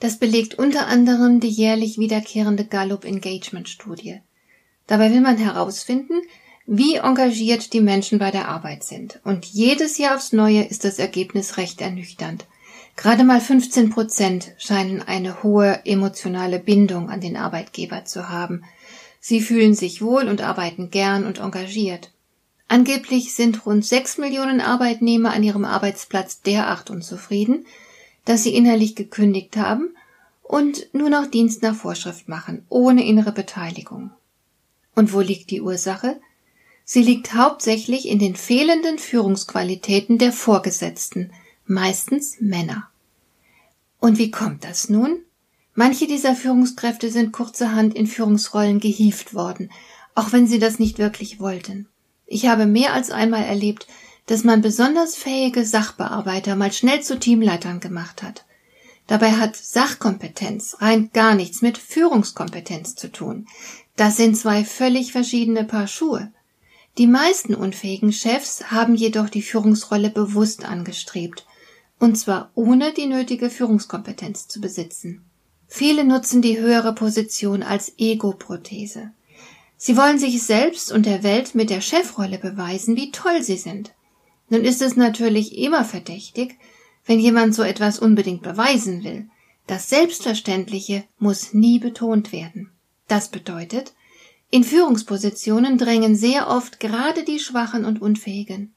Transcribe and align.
Das 0.00 0.18
belegt 0.18 0.54
unter 0.54 0.86
anderem 0.86 1.40
die 1.40 1.48
jährlich 1.48 1.98
wiederkehrende 1.98 2.64
Gallup 2.64 3.04
Engagement 3.04 3.68
Studie. 3.68 4.20
Dabei 4.86 5.12
will 5.12 5.20
man 5.20 5.38
herausfinden, 5.38 6.20
wie 6.66 6.96
engagiert 6.96 7.72
die 7.72 7.80
Menschen 7.80 8.18
bei 8.18 8.30
der 8.30 8.48
Arbeit 8.48 8.84
sind. 8.84 9.20
Und 9.24 9.44
jedes 9.46 9.98
Jahr 9.98 10.16
aufs 10.16 10.32
Neue 10.32 10.64
ist 10.64 10.84
das 10.84 10.98
Ergebnis 10.98 11.56
recht 11.56 11.80
ernüchternd. 11.80 12.46
Gerade 12.96 13.24
mal 13.24 13.40
15 13.40 13.90
Prozent 13.90 14.52
scheinen 14.56 15.02
eine 15.02 15.42
hohe 15.42 15.80
emotionale 15.84 16.58
Bindung 16.58 17.10
an 17.10 17.20
den 17.20 17.36
Arbeitgeber 17.36 18.04
zu 18.04 18.28
haben. 18.28 18.64
Sie 19.20 19.40
fühlen 19.40 19.74
sich 19.74 20.00
wohl 20.00 20.28
und 20.28 20.42
arbeiten 20.42 20.90
gern 20.90 21.24
und 21.26 21.38
engagiert. 21.40 22.12
Angeblich 22.68 23.34
sind 23.34 23.66
rund 23.66 23.84
6 23.84 24.18
Millionen 24.18 24.60
Arbeitnehmer 24.60 25.32
an 25.32 25.42
ihrem 25.42 25.64
Arbeitsplatz 25.64 26.40
derart 26.40 26.88
unzufrieden, 26.88 27.66
dass 28.24 28.42
sie 28.42 28.54
innerlich 28.54 28.94
gekündigt 28.94 29.56
haben 29.56 29.94
und 30.42 30.88
nur 30.92 31.10
noch 31.10 31.26
Dienst 31.26 31.62
nach 31.62 31.74
Vorschrift 31.74 32.28
machen, 32.28 32.64
ohne 32.68 33.06
innere 33.06 33.32
Beteiligung. 33.32 34.10
Und 34.94 35.12
wo 35.12 35.20
liegt 35.20 35.50
die 35.50 35.60
Ursache? 35.60 36.20
Sie 36.84 37.02
liegt 37.02 37.34
hauptsächlich 37.34 38.08
in 38.08 38.18
den 38.18 38.36
fehlenden 38.36 38.98
Führungsqualitäten 38.98 40.18
der 40.18 40.32
Vorgesetzten, 40.32 41.32
meistens 41.66 42.40
Männer. 42.40 42.88
Und 44.00 44.18
wie 44.18 44.30
kommt 44.30 44.64
das 44.64 44.90
nun? 44.90 45.18
Manche 45.74 46.06
dieser 46.06 46.36
Führungskräfte 46.36 47.10
sind 47.10 47.32
kurzerhand 47.32 47.94
in 47.94 48.06
Führungsrollen 48.06 48.78
gehieft 48.78 49.34
worden, 49.34 49.70
auch 50.14 50.32
wenn 50.32 50.46
sie 50.46 50.58
das 50.58 50.78
nicht 50.78 50.98
wirklich 50.98 51.40
wollten. 51.40 51.88
Ich 52.26 52.46
habe 52.46 52.66
mehr 52.66 52.92
als 52.92 53.10
einmal 53.10 53.44
erlebt, 53.44 53.86
dass 54.26 54.44
man 54.44 54.62
besonders 54.62 55.16
fähige 55.16 55.64
Sachbearbeiter 55.64 56.56
mal 56.56 56.72
schnell 56.72 57.02
zu 57.02 57.18
Teamleitern 57.18 57.80
gemacht 57.80 58.22
hat. 58.22 58.44
Dabei 59.06 59.32
hat 59.32 59.54
Sachkompetenz 59.56 60.76
rein 60.80 61.10
gar 61.12 61.34
nichts 61.34 61.60
mit 61.60 61.76
Führungskompetenz 61.76 62.94
zu 62.94 63.12
tun. 63.12 63.46
Das 63.96 64.16
sind 64.16 64.36
zwei 64.36 64.64
völlig 64.64 65.12
verschiedene 65.12 65.64
Paar 65.64 65.86
Schuhe. 65.86 66.32
Die 66.96 67.06
meisten 67.06 67.54
unfähigen 67.54 68.12
Chefs 68.12 68.70
haben 68.70 68.94
jedoch 68.94 69.28
die 69.28 69.42
Führungsrolle 69.42 70.10
bewusst 70.10 70.64
angestrebt, 70.64 71.44
und 71.98 72.16
zwar 72.16 72.50
ohne 72.54 72.92
die 72.92 73.06
nötige 73.06 73.50
Führungskompetenz 73.50 74.48
zu 74.48 74.60
besitzen. 74.60 75.24
Viele 75.66 76.04
nutzen 76.04 76.40
die 76.40 76.58
höhere 76.58 76.94
Position 76.94 77.62
als 77.62 77.92
Ego-Prothese. 77.98 79.10
Sie 79.76 79.96
wollen 79.96 80.18
sich 80.18 80.42
selbst 80.42 80.92
und 80.92 81.04
der 81.04 81.22
Welt 81.22 81.54
mit 81.54 81.68
der 81.68 81.80
Chefrolle 81.80 82.38
beweisen, 82.38 82.96
wie 82.96 83.10
toll 83.10 83.42
sie 83.42 83.56
sind. 83.56 83.92
Nun 84.54 84.64
ist 84.64 84.82
es 84.82 84.94
natürlich 84.94 85.58
immer 85.58 85.84
verdächtig, 85.84 86.54
wenn 87.06 87.18
jemand 87.18 87.56
so 87.56 87.64
etwas 87.64 87.98
unbedingt 87.98 88.42
beweisen 88.42 89.02
will. 89.02 89.28
Das 89.66 89.88
Selbstverständliche 89.88 91.02
muss 91.18 91.54
nie 91.54 91.80
betont 91.80 92.30
werden. 92.30 92.70
Das 93.08 93.30
bedeutet, 93.30 93.94
in 94.50 94.62
Führungspositionen 94.62 95.76
drängen 95.76 96.14
sehr 96.14 96.46
oft 96.46 96.78
gerade 96.78 97.24
die 97.24 97.40
Schwachen 97.40 97.84
und 97.84 98.00
Unfähigen. 98.00 98.72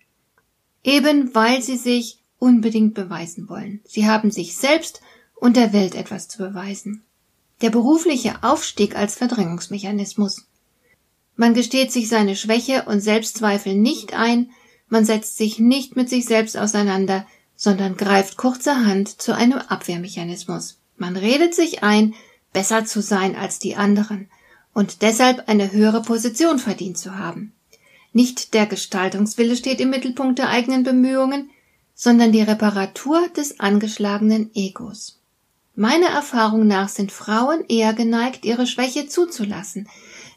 Eben 0.84 1.36
weil 1.36 1.62
sie 1.62 1.78
sich 1.78 2.18
unbedingt 2.40 2.96
beweisen 2.96 3.48
wollen. 3.48 3.82
Sie 3.86 4.08
haben 4.08 4.32
sich 4.32 4.58
selbst 4.58 5.02
und 5.36 5.58
der 5.58 5.74
Welt 5.74 5.94
etwas 5.94 6.28
zu 6.28 6.40
beweisen. 6.40 7.04
Der 7.62 7.70
berufliche 7.70 8.42
Aufstieg 8.42 8.96
als 8.96 9.14
Verdrängungsmechanismus. 9.14 10.48
Man 11.36 11.54
gesteht 11.54 11.92
sich 11.92 12.10
seine 12.10 12.36
Schwäche 12.36 12.86
und 12.88 13.02
Selbstzweifel 13.02 13.76
nicht 13.76 14.16
ein, 14.16 14.50
man 14.90 15.06
setzt 15.06 15.38
sich 15.38 15.60
nicht 15.60 15.96
mit 15.96 16.10
sich 16.10 16.26
selbst 16.26 16.58
auseinander, 16.58 17.26
sondern 17.56 17.98
greift 17.98 18.38
kurzerhand 18.38 19.22
zu 19.22 19.36
einem 19.36 19.58
Abwehrmechanismus. 19.58 20.80
Man 20.96 21.18
redet 21.18 21.54
sich 21.56 21.84
ein, 21.84 22.14
besser 22.54 22.86
zu 22.86 23.02
sein 23.02 23.36
als 23.36 23.60
die 23.60 23.76
anderen 23.76 24.30
und 24.74 25.02
deshalb 25.02 25.50
eine 25.50 25.72
höhere 25.72 26.02
Position 26.02 26.60
verdient 26.60 26.98
zu 26.98 27.18
haben. 27.18 27.54
Nicht 28.14 28.54
der 28.54 28.66
Gestaltungswille 28.66 29.56
steht 29.56 29.80
im 29.82 29.90
Mittelpunkt 29.90 30.40
der 30.40 30.50
eigenen 30.50 30.84
Bemühungen, 30.84 31.50
sondern 31.94 32.32
die 32.32 32.42
Reparatur 32.42 33.28
des 33.36 33.60
angeschlagenen 33.60 34.52
Egos. 34.54 35.20
Meiner 35.76 36.08
Erfahrung 36.08 36.66
nach 36.66 36.90
sind 36.90 37.12
Frauen 37.12 37.64
eher 37.68 37.94
geneigt, 37.94 38.46
ihre 38.46 38.66
Schwäche 38.66 39.08
zuzulassen. 39.08 39.88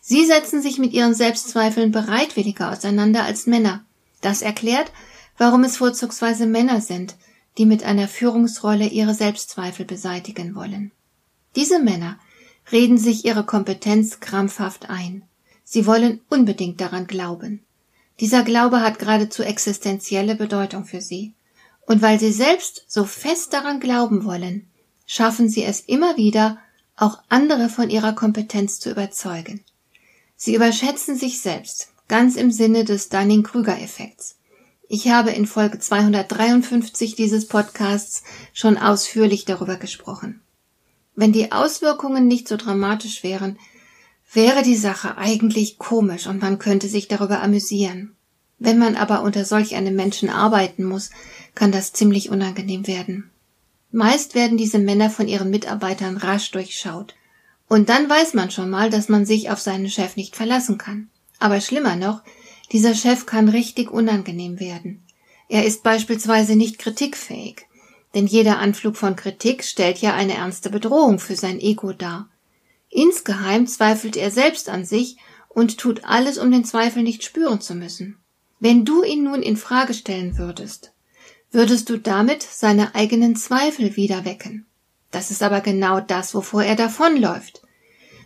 Sie 0.02 0.24
setzen 0.26 0.60
sich 0.60 0.78
mit 0.78 0.92
ihren 0.92 1.14
Selbstzweifeln 1.14 1.92
bereitwilliger 1.92 2.70
auseinander 2.70 3.24
als 3.24 3.46
Männer. 3.46 3.84
Das 4.20 4.42
erklärt, 4.42 4.92
warum 5.38 5.64
es 5.64 5.78
vorzugsweise 5.78 6.46
Männer 6.46 6.80
sind, 6.80 7.16
die 7.58 7.66
mit 7.66 7.82
einer 7.82 8.08
Führungsrolle 8.08 8.86
ihre 8.86 9.14
Selbstzweifel 9.14 9.84
beseitigen 9.84 10.54
wollen. 10.54 10.92
Diese 11.56 11.78
Männer 11.78 12.18
reden 12.70 12.98
sich 12.98 13.24
ihre 13.24 13.44
Kompetenz 13.44 14.20
krampfhaft 14.20 14.88
ein. 14.88 15.22
Sie 15.64 15.86
wollen 15.86 16.20
unbedingt 16.28 16.80
daran 16.80 17.06
glauben. 17.06 17.62
Dieser 18.20 18.42
Glaube 18.42 18.82
hat 18.82 18.98
geradezu 18.98 19.42
existenzielle 19.42 20.36
Bedeutung 20.36 20.84
für 20.84 21.00
sie. 21.00 21.32
Und 21.86 22.02
weil 22.02 22.20
sie 22.20 22.32
selbst 22.32 22.84
so 22.86 23.04
fest 23.04 23.52
daran 23.52 23.80
glauben 23.80 24.24
wollen, 24.24 24.68
schaffen 25.06 25.48
sie 25.48 25.64
es 25.64 25.80
immer 25.80 26.16
wieder, 26.16 26.58
auch 26.96 27.18
andere 27.28 27.68
von 27.68 27.88
ihrer 27.88 28.12
Kompetenz 28.12 28.78
zu 28.78 28.90
überzeugen. 28.90 29.64
Sie 30.36 30.54
überschätzen 30.54 31.16
sich 31.16 31.40
selbst, 31.40 31.88
ganz 32.10 32.34
im 32.34 32.50
Sinne 32.50 32.84
des 32.84 33.08
Dunning-Krüger-Effekts. 33.08 34.36
Ich 34.88 35.08
habe 35.08 35.30
in 35.30 35.46
Folge 35.46 35.78
253 35.78 37.14
dieses 37.14 37.46
Podcasts 37.46 38.24
schon 38.52 38.76
ausführlich 38.76 39.44
darüber 39.44 39.76
gesprochen. 39.76 40.40
Wenn 41.14 41.32
die 41.32 41.52
Auswirkungen 41.52 42.26
nicht 42.26 42.48
so 42.48 42.56
dramatisch 42.56 43.22
wären, 43.22 43.60
wäre 44.32 44.64
die 44.64 44.74
Sache 44.74 45.18
eigentlich 45.18 45.78
komisch 45.78 46.26
und 46.26 46.42
man 46.42 46.58
könnte 46.58 46.88
sich 46.88 47.06
darüber 47.06 47.42
amüsieren. 47.42 48.16
Wenn 48.58 48.78
man 48.78 48.96
aber 48.96 49.22
unter 49.22 49.44
solch 49.44 49.76
einem 49.76 49.94
Menschen 49.94 50.30
arbeiten 50.30 50.82
muss, 50.82 51.10
kann 51.54 51.70
das 51.70 51.92
ziemlich 51.92 52.28
unangenehm 52.28 52.88
werden. 52.88 53.30
Meist 53.92 54.34
werden 54.34 54.58
diese 54.58 54.80
Männer 54.80 55.10
von 55.10 55.28
ihren 55.28 55.50
Mitarbeitern 55.50 56.16
rasch 56.16 56.50
durchschaut. 56.50 57.14
Und 57.68 57.88
dann 57.88 58.10
weiß 58.10 58.34
man 58.34 58.50
schon 58.50 58.68
mal, 58.68 58.90
dass 58.90 59.08
man 59.08 59.26
sich 59.26 59.50
auf 59.50 59.60
seinen 59.60 59.88
Chef 59.88 60.16
nicht 60.16 60.34
verlassen 60.34 60.76
kann. 60.76 61.08
Aber 61.40 61.60
schlimmer 61.60 61.96
noch, 61.96 62.22
dieser 62.70 62.94
Chef 62.94 63.26
kann 63.26 63.48
richtig 63.48 63.90
unangenehm 63.90 64.60
werden. 64.60 65.02
Er 65.48 65.64
ist 65.64 65.82
beispielsweise 65.82 66.54
nicht 66.54 66.78
kritikfähig, 66.78 67.66
denn 68.14 68.26
jeder 68.26 68.58
Anflug 68.58 68.96
von 68.96 69.16
Kritik 69.16 69.64
stellt 69.64 69.98
ja 69.98 70.14
eine 70.14 70.34
ernste 70.34 70.70
Bedrohung 70.70 71.18
für 71.18 71.34
sein 71.34 71.58
Ego 71.58 71.92
dar. 71.92 72.28
Insgeheim 72.88 73.66
zweifelt 73.66 74.16
er 74.16 74.30
selbst 74.30 74.68
an 74.68 74.84
sich 74.84 75.16
und 75.48 75.78
tut 75.78 76.04
alles, 76.04 76.38
um 76.38 76.52
den 76.52 76.64
Zweifel 76.64 77.02
nicht 77.02 77.24
spüren 77.24 77.60
zu 77.60 77.74
müssen. 77.74 78.18
Wenn 78.60 78.84
du 78.84 79.02
ihn 79.02 79.24
nun 79.24 79.42
in 79.42 79.56
Frage 79.56 79.94
stellen 79.94 80.38
würdest, 80.38 80.92
würdest 81.50 81.88
du 81.88 81.98
damit 81.98 82.42
seine 82.42 82.94
eigenen 82.94 83.34
Zweifel 83.34 83.96
wieder 83.96 84.24
wecken. 84.24 84.66
Das 85.10 85.30
ist 85.30 85.42
aber 85.42 85.60
genau 85.60 86.00
das, 86.00 86.34
wovor 86.34 86.62
er 86.62 86.76
davonläuft. 86.76 87.62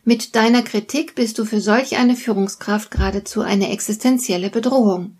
Mit 0.06 0.36
deiner 0.36 0.62
Kritik 0.62 1.14
bist 1.14 1.38
du 1.38 1.46
für 1.46 1.62
solch 1.62 1.96
eine 1.96 2.14
Führungskraft 2.14 2.90
geradezu 2.90 3.40
eine 3.40 3.70
existenzielle 3.70 4.50
Bedrohung. 4.50 5.16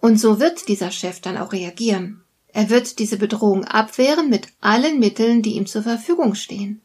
Und 0.00 0.18
so 0.18 0.38
wird 0.38 0.68
dieser 0.68 0.92
Chef 0.92 1.20
dann 1.20 1.36
auch 1.36 1.52
reagieren. 1.52 2.22
Er 2.52 2.70
wird 2.70 3.00
diese 3.00 3.16
Bedrohung 3.16 3.64
abwehren 3.64 4.30
mit 4.30 4.48
allen 4.60 5.00
Mitteln, 5.00 5.42
die 5.42 5.54
ihm 5.54 5.66
zur 5.66 5.82
Verfügung 5.82 6.34
stehen. 6.36 6.80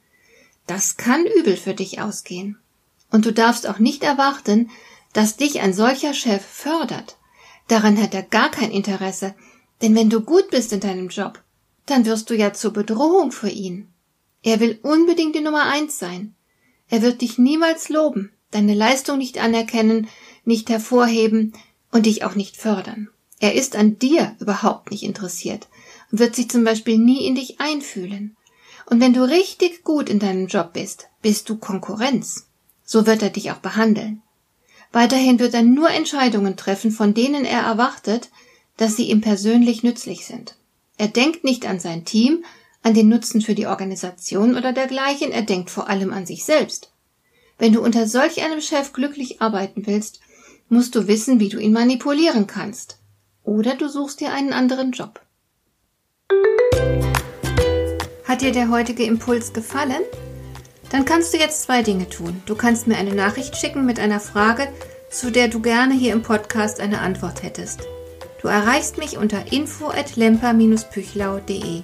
Das 0.65 0.97
kann 0.97 1.24
übel 1.25 1.56
für 1.56 1.75
dich 1.75 2.01
ausgehen. 2.01 2.57
Und 3.12 3.25
du 3.25 3.31
darfst 3.31 3.68
auch 3.68 3.77
nicht 3.80 4.03
erwarten, 4.03 4.71
dass 5.13 5.38
dich 5.38 5.62
ein 5.62 5.74
solcher 5.74 6.13
Chef 6.13 6.44
fördert. 6.44 7.18
Daran 7.68 8.01
hat 8.01 8.13
er 8.13 8.24
gar 8.24 8.50
kein 8.50 8.71
Interesse, 8.71 9.36
denn 9.81 9.95
wenn 9.95 10.09
du 10.09 10.21
gut 10.21 10.50
bist 10.50 10.74
in 10.74 10.80
deinem 10.80 11.09
Job, 11.09 11.42
dann 11.86 12.06
wirst 12.06 12.30
du 12.30 12.33
ja 12.33 12.53
zur 12.53 12.74
Bedrohung 12.74 13.31
für 13.31 13.50
ihn. 13.50 13.88
Er 14.42 14.59
will 14.59 14.80
unbedingt 14.81 15.36
die 15.36 15.42
Nummer 15.42 15.63
eins 15.63 16.00
sein. 16.00 16.36
Er 16.90 17.02
wird 17.02 17.22
dich 17.22 17.38
niemals 17.38 17.90
loben, 17.90 18.32
deine 18.52 18.74
Leistung 18.74 19.18
nicht 19.18 19.40
anerkennen, 19.40 20.08
nicht 20.44 20.70
hervorheben 20.70 21.54
und 21.92 22.06
dich 22.06 22.24
auch 22.24 22.36
nicht 22.36 22.58
fördern. 22.58 23.10
Er 23.40 23.54
ist 23.54 23.76
an 23.76 24.00
dir 24.00 24.36
überhaupt 24.40 24.92
nicht 24.92 25.04
interessiert 25.04 25.68
und 26.12 26.20
wird 26.20 26.36
sich 26.36 26.50
zum 26.50 26.64
Beispiel 26.64 26.98
nie 26.98 27.26
in 27.26 27.36
dich 27.36 27.60
einfühlen. 27.60 28.36
Und 28.86 29.00
wenn 29.02 29.14
du 29.14 29.24
richtig 29.24 29.84
gut 29.84 30.10
in 30.10 30.20
deinem 30.20 30.48
Job 30.48 30.74
bist, 30.74 31.08
bist 31.22 31.50
du 31.50 31.58
Konkurrenz. 31.58 32.48
So 32.84 33.08
wird 33.08 33.24
er 33.24 33.31
dich 33.31 33.52
auch 33.52 33.58
behandeln. 33.58 34.22
Weiterhin 34.92 35.40
wird 35.40 35.54
er 35.54 35.64
nur 35.64 35.90
Entscheidungen 35.90 36.56
treffen, 36.56 36.92
von 36.92 37.14
denen 37.14 37.46
er 37.46 37.62
erwartet, 37.62 38.30
dass 38.78 38.96
sie 38.96 39.10
ihm 39.10 39.22
persönlich 39.22 39.84
nützlich 39.84 40.26
sind. 40.26 40.56
Er 40.98 41.08
denkt 41.08 41.44
nicht 41.44 41.66
an 41.66 41.80
sein 41.80 42.06
Team, 42.06 42.46
an 42.86 42.94
den 42.94 43.10
Nutzen 43.10 43.42
für 43.42 43.56
die 43.56 43.66
Organisation 43.66 44.56
oder 44.56 44.72
dergleichen, 44.72 45.32
er 45.32 45.42
denkt 45.42 45.72
vor 45.72 45.90
allem 45.90 46.14
an 46.14 46.28
sich 46.28 46.46
selbst. 46.46 46.92
Wenn 47.58 47.74
du 47.74 47.82
unter 47.82 48.08
solch 48.08 48.44
einem 48.44 48.62
Chef 48.62 48.94
glücklich 48.94 49.42
arbeiten 49.42 49.88
willst, 49.88 50.20
musst 50.70 50.94
du 50.94 51.08
wissen, 51.08 51.40
wie 51.40 51.50
du 51.50 51.58
ihn 51.58 51.74
manipulieren 51.74 52.46
kannst. 52.46 53.00
Oder 53.44 53.74
du 53.74 53.90
suchst 53.90 54.22
dir 54.22 54.32
einen 54.32 54.54
anderen 54.54 54.92
Job. 54.92 55.20
Hat 58.24 58.42
dir 58.42 58.52
der 58.52 58.70
heutige 58.70 59.04
Impuls 59.04 59.52
gefallen? 59.52 60.04
Dann 60.92 61.06
kannst 61.06 61.34
du 61.34 61.40
jetzt 61.40 61.64
zwei 61.64 61.81
Dinge 61.81 62.08
tun. 62.08 62.44
Du 62.46 62.54
kannst 62.54 62.86
mir 62.86 62.98
eine 62.98 63.16
Nachricht 63.16 63.58
schicken 63.58 63.88
mit 63.88 64.00
einer 64.00 64.20
Frage, 64.20 64.68
zu 65.10 65.31
der 65.31 65.48
du 65.48 65.60
gerne 65.60 65.96
hier 65.96 66.14
im 66.14 66.22
Podcast 66.22 66.80
eine 66.80 67.00
Antwort 67.00 67.42
hättest. 67.42 67.80
Du 68.44 68.48
erreichst 68.48 69.00
mich 69.00 69.18
unter 69.18 69.52
info@lemper-püchlau.de. 69.52 71.84